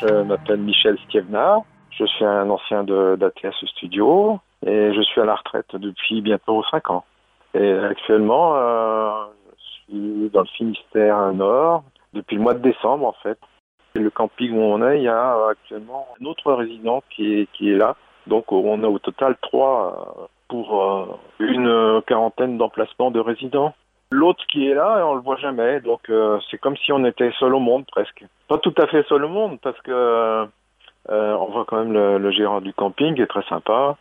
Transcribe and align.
Je 0.00 0.22
m'appelle 0.22 0.60
Michel 0.60 0.98
Stievna. 1.06 1.58
Je 1.90 2.04
suis 2.06 2.24
un 2.24 2.48
ancien 2.48 2.84
d'ATS 2.84 3.54
Studio 3.66 4.40
et 4.64 4.94
je 4.94 5.00
suis 5.02 5.20
à 5.20 5.26
la 5.26 5.34
retraite 5.34 5.76
depuis 5.76 6.22
bientôt 6.22 6.62
5 6.70 6.90
ans. 6.90 7.04
Et 7.52 7.72
actuellement, 7.72 8.56
euh, 8.56 9.26
je 9.58 9.92
suis 9.92 10.30
dans 10.30 10.40
le 10.40 10.46
Finistère 10.46 11.34
Nord 11.34 11.84
depuis 12.14 12.36
le 12.36 12.42
mois 12.42 12.54
de 12.54 12.60
décembre 12.60 13.06
en 13.06 13.14
fait. 13.22 13.38
Le 13.94 14.08
camping 14.08 14.56
où 14.56 14.62
on 14.62 14.86
est, 14.88 14.98
il 14.98 15.04
y 15.04 15.08
a 15.08 15.48
actuellement 15.50 16.06
un 16.20 16.24
autre 16.24 16.52
résident 16.52 17.02
qui 17.10 17.34
est, 17.34 17.48
qui 17.52 17.70
est 17.70 17.76
là. 17.76 17.96
Donc 18.26 18.52
on 18.52 18.82
a 18.82 18.86
au 18.86 18.98
total 18.98 19.36
trois 19.42 20.16
euh, 20.18 20.26
pour 20.48 20.82
euh, 20.82 21.06
une 21.40 22.00
quarantaine 22.06 22.56
d'emplacements 22.56 23.10
de 23.10 23.20
résidents. 23.20 23.74
L'autre 24.12 24.44
qui 24.48 24.68
est 24.68 24.74
là, 24.74 25.06
on 25.06 25.14
le 25.14 25.20
voit 25.20 25.36
jamais, 25.36 25.80
donc 25.80 26.00
euh, 26.10 26.38
c'est 26.50 26.58
comme 26.58 26.76
si 26.76 26.92
on 26.92 27.04
était 27.04 27.30
seul 27.38 27.54
au 27.54 27.60
monde 27.60 27.84
presque. 27.90 28.24
Pas 28.48 28.58
tout 28.58 28.74
à 28.76 28.86
fait 28.86 29.06
seul 29.06 29.24
au 29.24 29.28
monde 29.28 29.58
parce 29.62 29.80
que 29.82 30.46
on 31.08 31.46
voit 31.46 31.64
quand 31.66 31.84
même 31.84 31.92
le, 31.92 32.30
gérant 32.30 32.60
du 32.60 32.72
camping 32.72 33.14
qui 33.16 33.22
est 33.22 33.26
très 33.26 33.42
sympa 33.48 33.96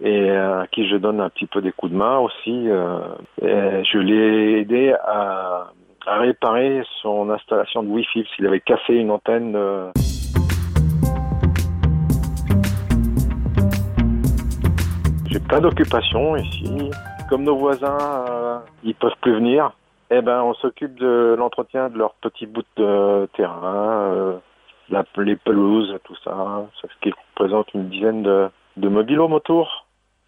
et 0.00 0.30
à 0.30 0.66
qui 0.70 0.86
je 0.86 0.96
donne 0.96 1.20
un 1.20 1.30
petit 1.30 1.46
peu 1.46 1.62
des 1.62 1.72
coups 1.72 1.92
de 1.92 1.96
main 1.96 2.18
aussi. 2.18 2.68
je 3.40 3.98
l'ai 3.98 4.60
aidé 4.60 4.94
à 5.04 5.70
à 6.06 6.18
réparer 6.18 6.82
son 7.00 7.30
installation 7.30 7.82
de 7.82 7.88
Wi-Fi 7.88 8.24
qu'il 8.36 8.46
avait 8.46 8.60
cassé 8.60 8.94
une 8.94 9.10
antenne. 9.10 9.54
Euh... 9.54 9.90
J'ai 15.26 15.40
pas 15.40 15.60
d'occupation 15.60 16.36
ici. 16.36 16.90
Comme 17.32 17.44
nos 17.44 17.56
voisins, 17.56 17.96
euh, 18.28 18.58
ils 18.84 18.94
peuvent 18.94 19.16
plus 19.22 19.32
venir. 19.32 19.72
Eh 20.10 20.20
ben, 20.20 20.42
on 20.42 20.52
s'occupe 20.52 20.94
de 20.96 21.34
l'entretien 21.38 21.88
de 21.88 21.96
leurs 21.96 22.12
petits 22.16 22.44
bouts 22.44 22.60
de 22.76 23.26
terrain, 23.34 24.12
euh, 24.12 24.36
la, 24.90 25.02
les 25.16 25.36
pelouses, 25.36 25.96
tout 26.04 26.14
ça. 26.22 26.66
Ce 26.82 26.86
qui 27.00 27.10
représente 27.30 27.72
une 27.72 27.88
dizaine 27.88 28.22
de, 28.22 28.50
de 28.76 28.88
mobilhomes 28.90 29.32
autour. 29.32 29.86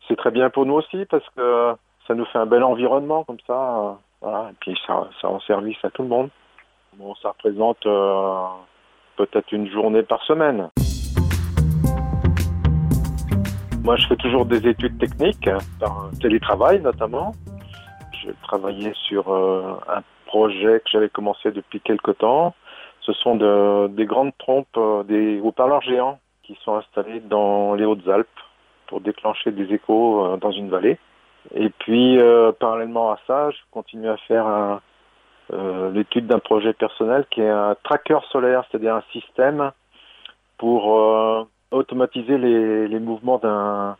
C'est 0.08 0.16
très 0.16 0.30
bien 0.30 0.48
pour 0.48 0.64
nous 0.64 0.76
aussi 0.76 1.04
parce 1.04 1.28
que 1.36 1.74
ça 2.08 2.14
nous 2.14 2.24
fait 2.24 2.38
un 2.38 2.46
bel 2.46 2.62
environnement 2.62 3.22
comme 3.24 3.40
ça. 3.46 3.98
Voilà, 4.22 4.48
et 4.52 4.54
puis 4.60 4.74
ça, 4.86 5.06
ça 5.20 5.28
rend 5.28 5.40
service 5.40 5.76
à 5.84 5.90
tout 5.90 6.04
le 6.04 6.08
monde. 6.08 6.30
Bon, 6.96 7.14
ça 7.16 7.28
représente 7.28 7.84
euh, 7.84 8.46
peut-être 9.18 9.52
une 9.52 9.68
journée 9.70 10.04
par 10.04 10.22
semaine. 10.22 10.70
Moi, 13.84 13.96
je 13.96 14.06
fais 14.06 14.16
toujours 14.16 14.46
des 14.46 14.66
études 14.66 14.98
techniques, 14.98 15.48
par 15.78 16.10
télétravail 16.20 16.80
notamment. 16.80 17.32
Je 18.24 18.30
travaillais 18.42 18.94
sur 19.06 19.30
euh, 19.30 19.74
un 19.88 20.02
projet 20.26 20.80
que 20.80 20.90
j'avais 20.90 21.10
commencé 21.10 21.52
depuis 21.52 21.80
quelque 21.80 22.10
temps. 22.10 22.54
Ce 23.02 23.12
sont 23.12 23.36
de, 23.36 23.88
des 23.88 24.06
grandes 24.06 24.36
trompes, 24.38 24.66
euh, 24.78 25.02
des 25.02 25.38
haut-parleurs 25.40 25.82
géants 25.82 26.18
qui 26.42 26.58
sont 26.64 26.74
installés 26.76 27.20
dans 27.20 27.74
les 27.74 27.84
Hautes-Alpes 27.84 28.26
pour 28.86 29.02
déclencher 29.02 29.52
des 29.52 29.72
échos 29.72 30.36
dans 30.38 30.50
une 30.50 30.70
vallée. 30.70 30.98
Et 31.54 31.68
puis, 31.68 32.18
euh, 32.18 32.52
parallèlement 32.52 33.12
à 33.12 33.18
ça, 33.26 33.50
je 33.50 33.58
continue 33.70 34.08
à 34.08 34.16
faire 34.16 34.80
euh, 35.52 35.90
l'étude 35.90 36.26
d'un 36.26 36.38
projet 36.38 36.72
personnel 36.72 37.26
qui 37.30 37.42
est 37.42 37.50
un 37.50 37.76
tracker 37.82 38.18
solaire, 38.30 38.64
c'est-à-dire 38.70 38.94
un 38.94 39.04
système 39.12 39.72
pour 40.56 40.98
euh, 40.98 41.44
automatiser 41.70 42.38
les, 42.38 42.88
les 42.88 43.00
mouvements 43.00 43.38
d'un 43.38 43.96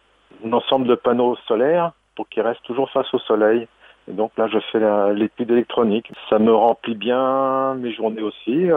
ensemble 0.52 0.86
de 0.86 0.94
panneaux 0.94 1.36
solaires 1.46 1.92
pour 2.16 2.28
qu'ils 2.28 2.42
restent 2.42 2.62
toujours 2.64 2.90
face 2.90 3.12
au 3.14 3.18
soleil. 3.20 3.66
Et 4.08 4.12
donc 4.12 4.32
là, 4.36 4.48
je 4.48 4.58
fais 4.70 5.14
l'étude 5.14 5.50
électronique. 5.50 6.12
Ça 6.28 6.38
me 6.38 6.54
remplit 6.54 6.94
bien 6.94 7.74
mes 7.74 7.92
journées 7.92 8.22
aussi. 8.22 8.68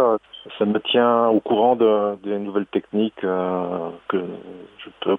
ça 0.57 0.65
me 0.65 0.79
tient 0.79 1.27
au 1.27 1.41
courant 1.41 1.75
de, 1.75 2.15
des 2.23 2.39
nouvelles 2.39 2.65
techniques 2.67 3.19
que 3.19 4.17
je 4.17 4.89
peux 5.01 5.17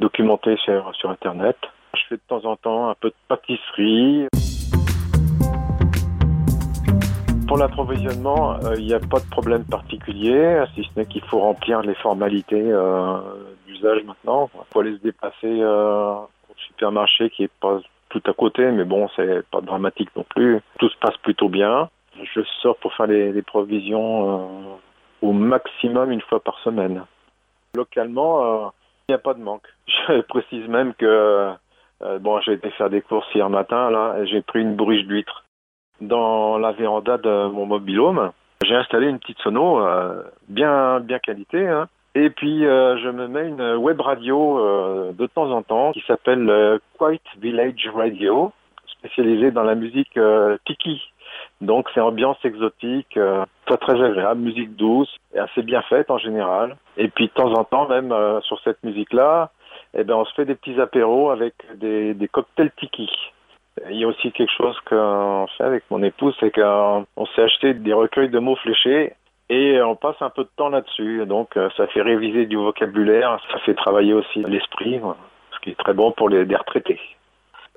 documenter 0.00 0.56
sur, 0.56 0.92
sur 0.96 1.10
Internet. 1.10 1.56
Je 1.96 2.02
fais 2.08 2.16
de 2.16 2.22
temps 2.28 2.44
en 2.44 2.56
temps 2.56 2.88
un 2.88 2.94
peu 2.94 3.10
de 3.10 3.14
pâtisserie. 3.28 4.26
Pour 7.54 7.62
l'approvisionnement, 7.62 8.54
euh, 8.64 8.74
il 8.78 8.86
n'y 8.86 8.94
a 8.94 8.98
pas 8.98 9.20
de 9.20 9.30
problème 9.30 9.64
particulier, 9.64 10.64
si 10.74 10.82
ce 10.82 10.98
n'est 10.98 11.06
qu'il 11.06 11.22
faut 11.22 11.38
remplir 11.38 11.82
les 11.82 11.94
formalités 11.94 12.60
euh, 12.60 13.18
d'usage 13.64 14.02
maintenant. 14.02 14.50
Il 14.52 14.60
faut 14.72 14.80
aller 14.80 14.96
se 14.96 15.02
déplacer 15.02 15.60
euh, 15.60 16.14
au 16.14 16.54
supermarché 16.66 17.30
qui 17.30 17.44
est 17.44 17.52
pas 17.60 17.78
tout 18.08 18.22
à 18.26 18.32
côté, 18.32 18.68
mais 18.72 18.82
bon, 18.82 19.08
c'est 19.14 19.46
pas 19.52 19.60
dramatique 19.60 20.08
non 20.16 20.24
plus. 20.28 20.62
Tout 20.80 20.88
se 20.88 20.98
passe 20.98 21.16
plutôt 21.18 21.48
bien. 21.48 21.90
Je 22.34 22.40
sors 22.60 22.76
pour 22.78 22.92
faire 22.94 23.06
les, 23.06 23.40
provisions 23.42 24.76
au 25.22 25.32
maximum 25.32 26.10
une 26.10 26.22
fois 26.22 26.40
par 26.40 26.58
semaine. 26.64 27.04
Localement, 27.76 28.72
il 29.08 29.12
n'y 29.12 29.14
a 29.14 29.18
pas 29.18 29.34
de 29.34 29.40
manque. 29.40 29.68
Je 30.08 30.22
précise 30.22 30.66
même 30.66 30.92
que 30.94 31.52
bon, 32.18 32.40
j'ai 32.40 32.54
été 32.54 32.70
faire 32.70 32.90
des 32.90 33.00
courses 33.00 33.32
hier 33.32 33.48
matin, 33.48 33.92
là, 33.92 34.24
j'ai 34.24 34.42
pris 34.42 34.60
une 34.60 34.74
bourriche 34.74 35.06
d'huîtres. 35.06 35.43
Dans 36.04 36.58
la 36.58 36.72
véranda 36.72 37.16
de 37.16 37.48
mon 37.48 37.64
mobilhome, 37.64 38.30
j'ai 38.62 38.74
installé 38.74 39.08
une 39.08 39.18
petite 39.18 39.38
sono 39.38 39.80
euh, 39.80 40.22
bien 40.48 41.00
bien 41.00 41.18
qualité, 41.18 41.66
hein. 41.66 41.88
Et 42.14 42.28
puis 42.28 42.66
euh, 42.66 42.98
je 42.98 43.08
me 43.08 43.26
mets 43.26 43.48
une 43.48 43.74
web 43.76 44.00
radio 44.00 45.12
de 45.12 45.26
temps 45.26 45.50
en 45.50 45.62
temps 45.62 45.92
qui 45.92 46.04
s'appelle 46.06 46.78
Quiet 46.98 47.20
Village 47.40 47.90
Radio, 47.94 48.52
spécialisée 48.86 49.50
dans 49.50 49.62
la 49.62 49.74
musique 49.74 50.18
tiki. 50.66 51.02
Donc 51.60 51.88
c'est 51.94 52.00
ambiance 52.00 52.36
exotique, 52.44 53.18
très 53.66 53.76
très 53.78 54.00
agréable, 54.00 54.42
musique 54.42 54.76
douce 54.76 55.12
et 55.34 55.38
assez 55.38 55.62
bien 55.62 55.82
faite 55.82 56.10
en 56.10 56.18
général. 56.18 56.76
Et 56.98 57.08
puis 57.08 57.28
de 57.28 57.32
temps 57.32 57.52
en 57.54 57.64
temps 57.64 57.88
même 57.88 58.14
sur 58.42 58.60
cette 58.60 58.82
musique-là, 58.84 59.50
eh 59.94 60.04
ben, 60.04 60.14
on 60.14 60.24
se 60.24 60.34
fait 60.34 60.44
des 60.44 60.54
petits 60.54 60.80
apéros 60.80 61.30
avec 61.30 61.54
des 61.76 62.28
cocktails 62.30 62.70
tiki. 62.78 63.10
Il 63.90 63.98
y 63.98 64.04
a 64.04 64.08
aussi 64.08 64.32
quelque 64.32 64.52
chose 64.56 64.78
qu'on 64.88 65.46
fait 65.58 65.64
avec 65.64 65.84
mon 65.90 66.02
épouse, 66.02 66.34
c'est 66.40 66.50
qu'on 66.50 67.26
s'est 67.34 67.42
acheté 67.42 67.74
des 67.74 67.92
recueils 67.92 68.30
de 68.30 68.38
mots 68.38 68.56
fléchés 68.56 69.12
et 69.50 69.80
on 69.82 69.94
passe 69.94 70.16
un 70.20 70.30
peu 70.30 70.44
de 70.44 70.50
temps 70.56 70.70
là-dessus. 70.70 71.26
Donc 71.26 71.56
euh, 71.56 71.68
ça 71.76 71.86
fait 71.88 72.02
réviser 72.02 72.46
du 72.46 72.56
vocabulaire, 72.56 73.38
ça 73.52 73.58
fait 73.60 73.74
travailler 73.74 74.14
aussi 74.14 74.42
l'esprit, 74.42 75.00
ce 75.52 75.58
qui 75.60 75.70
est 75.70 75.78
très 75.78 75.92
bon 75.92 76.12
pour 76.12 76.28
les, 76.28 76.44
retraités. 76.56 77.00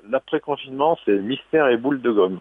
L'après-confinement, 0.08 0.98
c'est 1.04 1.18
mystère 1.18 1.68
et 1.68 1.76
boule 1.76 2.00
de 2.00 2.10
gomme. 2.10 2.38